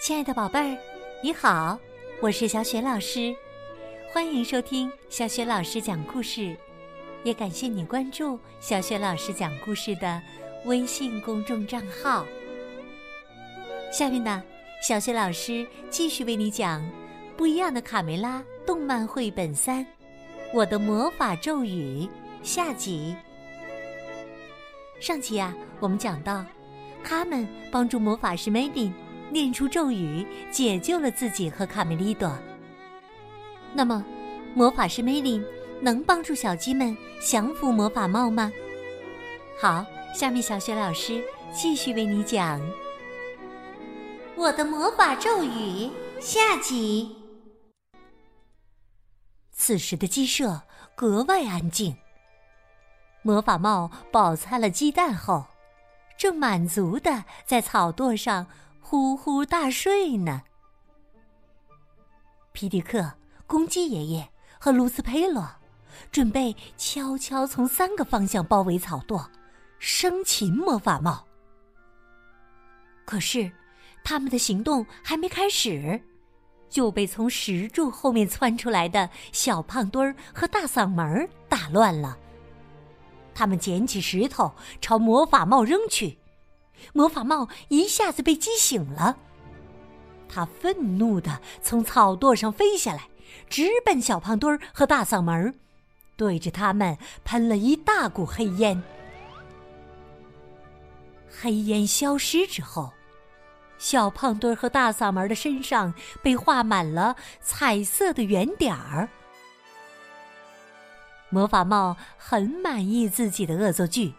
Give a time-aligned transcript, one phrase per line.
[0.00, 0.78] 亲爱的宝贝儿，
[1.22, 1.78] 你好，
[2.22, 3.36] 我是小雪老师，
[4.10, 6.56] 欢迎收听小雪老师讲故事，
[7.22, 10.18] 也感谢你关注小雪老师讲故事的
[10.64, 12.24] 微信公众账号。
[13.92, 14.42] 下面呢，
[14.82, 16.80] 小雪老师继续为你讲
[17.36, 19.84] 《不一样的卡梅拉》动漫绘本三，
[20.54, 22.08] 《我的魔法咒语》
[22.42, 23.14] 下集。
[24.98, 26.42] 上集啊，我们讲到，
[27.04, 28.90] 他们帮助魔法师梅林。
[29.30, 32.36] 念出咒语，解救了自己和卡梅利多。
[33.72, 34.04] 那么，
[34.54, 35.44] 魔法师梅林
[35.80, 38.52] 能帮助小鸡们降服魔法帽吗？
[39.60, 41.22] 好，下面小雪老师
[41.54, 42.60] 继续为你讲
[44.36, 45.48] 《我的魔法咒语》
[46.20, 47.16] 下集。
[49.52, 50.62] 此时的鸡舍
[50.96, 51.96] 格外安静。
[53.22, 55.44] 魔法帽饱餐了鸡蛋后，
[56.18, 58.46] 正满足的在草垛上。
[58.80, 60.42] 呼呼大睡呢。
[62.52, 63.12] 皮迪克、
[63.46, 64.28] 公鸡爷爷
[64.58, 65.48] 和卢斯佩罗
[66.10, 69.26] 准备悄悄从三个方向包围草垛，
[69.78, 71.24] 生擒魔法帽。
[73.04, 73.50] 可是，
[74.04, 76.00] 他们的行动还没开始，
[76.68, 82.16] 就被从石柱后面窜出来的小胖墩儿和大嗓门打乱了。
[83.34, 86.19] 他们捡起石头朝魔法帽扔去。
[86.92, 89.16] 魔法帽一下子被激醒了，
[90.28, 93.08] 他愤怒的从草垛上飞下来，
[93.48, 95.54] 直奔小胖墩儿和大嗓门，
[96.16, 98.82] 对着他们喷了一大股黑烟。
[101.42, 102.92] 黑烟消失之后，
[103.78, 109.08] 小胖墩儿和大嗓门的身上被画满了彩色的圆点儿。
[111.30, 114.12] 魔法帽很满意自己的恶作剧。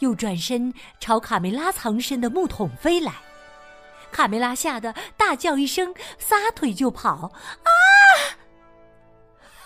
[0.00, 3.12] 又转身朝卡梅拉藏身的木桶飞来，
[4.12, 7.32] 卡梅拉吓得大叫一声，撒腿就跑。
[7.62, 7.70] 啊！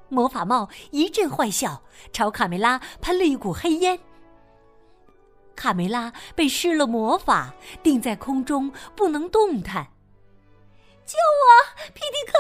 [0.08, 4.00] 魔法帽一阵坏笑，朝卡梅拉喷了一股黑烟。
[5.56, 9.92] 卡梅拉被施了魔法，定在空中不能动弹。
[11.06, 12.38] 救我，皮迪克！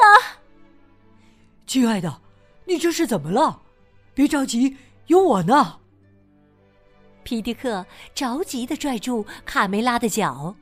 [1.67, 2.21] 亲爱的，
[2.65, 3.61] 你这是怎么了？
[4.19, 4.75] 别着急，
[5.07, 5.79] 有我呢。
[7.23, 10.53] 皮迪克着急的拽住卡梅拉的脚，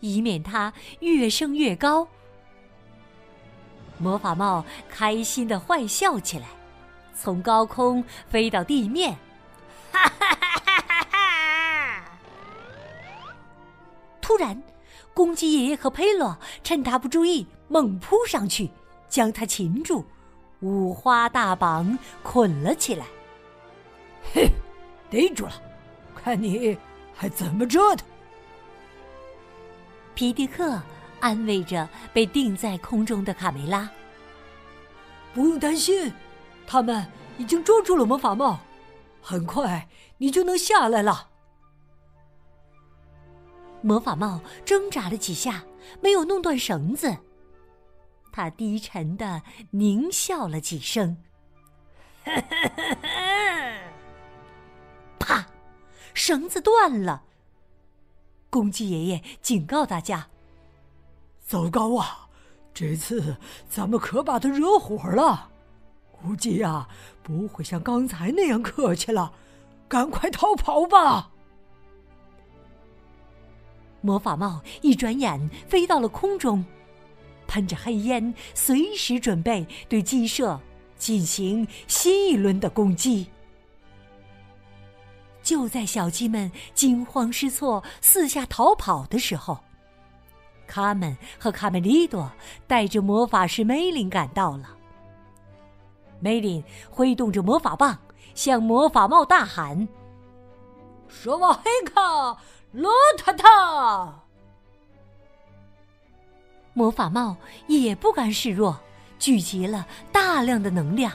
[0.00, 2.08] 以免她越升越高。
[3.98, 6.48] 魔法帽开心的坏笑起来，
[7.14, 9.16] 从高空飞到地面，
[9.92, 12.18] 哈哈哈哈哈！
[14.20, 14.60] 突然，
[15.14, 18.68] 公鸡爷爷和佩洛趁他不注意，猛扑上去，
[19.08, 20.04] 将他擒住。
[20.64, 23.04] 五花大绑捆了起来，
[24.32, 24.48] 嘿，
[25.10, 25.52] 逮住了，
[26.16, 26.76] 看你
[27.14, 28.08] 还怎么折腾！
[30.14, 30.80] 皮迪克
[31.20, 33.90] 安慰着被定在空中的卡梅拉
[35.34, 36.10] ：“不用担心，
[36.66, 38.58] 他们已经捉住了魔法帽，
[39.20, 39.86] 很快
[40.16, 41.28] 你就能下来了。”
[43.82, 45.62] 魔法帽挣扎了几下，
[46.00, 47.14] 没有弄断绳子。
[48.36, 51.18] 他低沉的狞笑了几声，
[55.20, 55.46] 啪，
[56.14, 57.22] 绳子断了。
[58.50, 60.26] 公鸡爷爷警告大家
[61.46, 62.28] ：“糟糕啊，
[62.74, 63.36] 这次
[63.68, 65.52] 咱们可把他惹火了，
[66.10, 66.88] 估计呀
[67.22, 69.32] 不会像刚才那样客气了，
[69.86, 71.30] 赶快逃跑吧！”
[74.02, 76.64] 魔法帽一转眼飞到了空中。
[77.46, 80.60] 喷着黑烟，随时准备对鸡舍
[80.96, 83.28] 进行新一轮的攻击。
[85.42, 89.58] 就在小鸡们惊慌失措、四下逃跑的时候，
[90.66, 92.32] 卡门和卡梅利多
[92.66, 94.70] 带着魔法师梅林赶到了。
[96.20, 97.98] 梅林挥动着魔法棒，
[98.34, 99.86] 向魔法帽大喊
[101.06, 102.38] ：“说瓦黑卡，
[102.72, 104.23] 罗塔塔！”
[106.74, 107.36] 魔法帽
[107.68, 108.78] 也不甘示弱，
[109.18, 111.10] 聚集了大量的能量，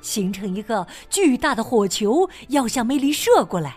[0.00, 3.76] 形成一个巨大的火球，要向梅林射过来。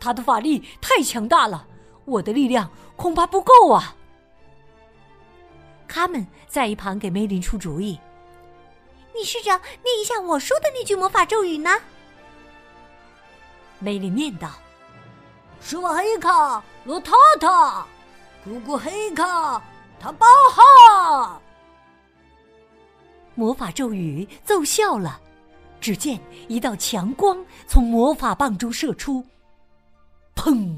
[0.00, 1.66] 他的法力太强大了，
[2.06, 3.94] 我的力量恐怕不够啊！
[5.86, 8.00] 卡门在一旁给梅林出主意
[9.14, 9.50] ：“你试着
[9.84, 11.70] 念一下我说的那句魔法咒语呢？”
[13.78, 14.50] 梅林念道
[15.60, 17.86] ：“是我黑卡罗塔塔。”
[18.44, 19.62] 姑姑黑卡，
[20.00, 21.40] 他包哈！
[23.36, 25.20] 魔法咒语奏效了，
[25.80, 29.24] 只见一道强光从魔法棒中射出，
[30.34, 30.74] 砰！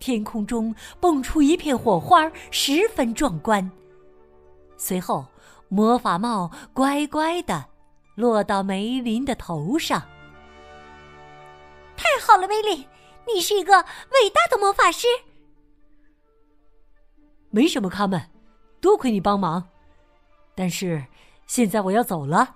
[0.00, 3.70] 天空中蹦出一片火花，十分壮观。
[4.76, 5.26] 随后，
[5.68, 7.64] 魔法帽乖乖的
[8.16, 10.02] 落到梅林的头上。
[11.96, 12.84] 太好了，梅林，
[13.32, 15.06] 你是一个伟大的魔法师。
[17.58, 18.22] 没什么，卡门，
[18.80, 19.68] 多亏你帮忙。
[20.54, 21.04] 但是
[21.48, 22.54] 现在我要走了，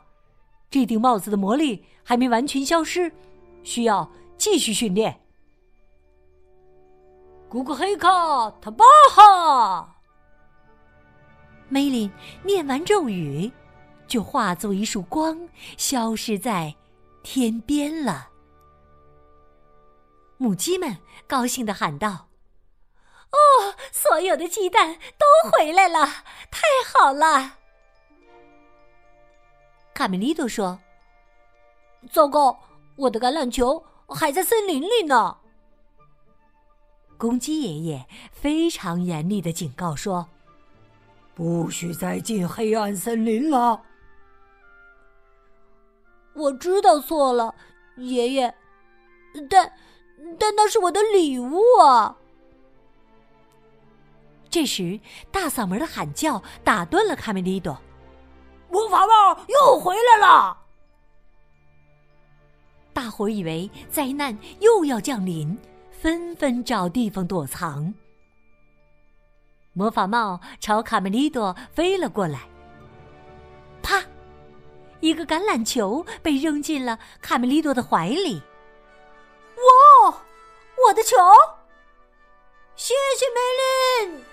[0.70, 3.12] 这顶帽子的魔力还没完全消失，
[3.64, 4.08] 需要
[4.38, 5.20] 继续训练。
[7.48, 8.08] 古古黑卡
[8.60, 9.96] 塔巴哈！
[11.68, 12.08] 梅林
[12.44, 13.50] 念完咒语，
[14.06, 15.36] 就化作一束光，
[15.76, 16.72] 消失在
[17.24, 18.28] 天边了。
[20.36, 20.96] 母鸡们
[21.26, 22.28] 高兴的喊道
[23.32, 26.06] ：“哦，所有的鸡蛋都回来了，
[26.50, 27.58] 太好了！”
[29.94, 30.78] 卡梅利多说
[32.10, 32.56] ：“糟糕，
[32.96, 35.38] 我的橄榄球还在森林里呢。”
[37.18, 40.28] 公鸡爷爷非常严厉的警告说
[41.34, 43.80] ：“不许再进黑暗森林了。”
[46.34, 47.54] 我知道错了，
[47.96, 48.54] 爷爷，
[49.48, 49.72] 但
[50.38, 52.16] 但那是我的礼物啊！
[54.52, 55.00] 这时，
[55.32, 57.76] 大嗓门的喊叫打断了卡梅利多
[58.70, 60.56] ：“魔法帽又回来了！”
[62.92, 65.58] 大伙儿以为灾难又要降临。
[66.02, 67.94] 纷纷找地方躲藏。
[69.72, 72.40] 魔法帽朝卡梅利多飞了过来，
[73.84, 74.02] 啪！
[74.98, 78.42] 一个橄榄球被扔进了卡梅利多的怀里。
[80.02, 80.24] 哇！
[80.88, 81.16] 我的球！
[82.74, 84.31] 谢谢梅林。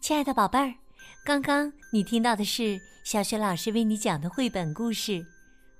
[0.00, 0.74] 亲爱的宝贝儿，
[1.26, 5.12] 刚刚你听到的是小雪老师为你讲的绘本故事《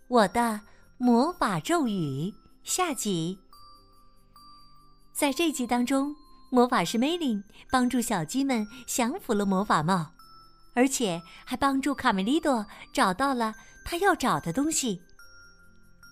[0.09, 0.61] 我的
[0.99, 2.31] 魔法咒语》。
[2.63, 3.39] 下集，
[5.15, 6.15] 在这集当中，
[6.51, 10.13] 魔法师梅林帮助小鸡们降服了魔法帽，
[10.75, 13.55] 而且还帮助卡梅利多找到了
[13.87, 15.01] 他要找的东西。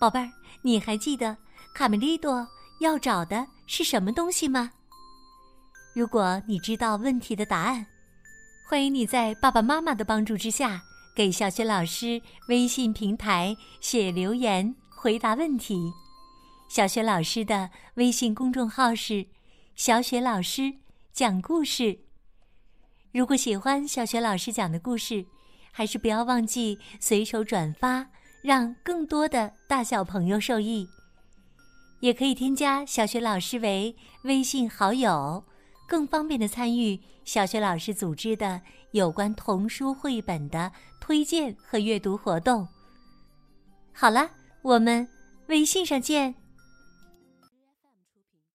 [0.01, 0.31] 宝贝儿，
[0.63, 1.37] 你还记得
[1.75, 2.45] 卡梅利多
[2.81, 4.71] 要找的是什么东西吗？
[5.93, 7.85] 如果你知道问题的答案，
[8.69, 10.83] 欢迎你在爸爸妈妈的帮助之下，
[11.15, 15.91] 给小雪老师微信平台写留言回答问题。
[16.69, 19.25] 小雪老师的微信公众号是
[19.75, 20.75] “小雪老师
[21.11, 22.01] 讲故事”。
[23.11, 25.25] 如果喜欢小雪老师讲的故事，
[25.71, 28.05] 还是不要忘记随手转发，
[28.43, 30.87] 让更多的大小朋友受益。
[32.01, 33.95] 也可以添加小雪老师为
[34.25, 35.43] 微信好友，
[35.89, 40.71] 更方便的参与小学老师组织的有关童书绘本的
[41.01, 42.67] 推荐和阅读活动。
[43.91, 44.29] 好了，
[44.61, 45.09] 我们
[45.47, 46.35] 微信上见。